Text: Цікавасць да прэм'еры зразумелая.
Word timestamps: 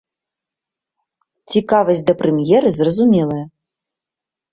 Цікавасць 1.53 2.01
да 2.07 2.13
прэм'еры 2.21 2.69
зразумелая. 2.79 3.37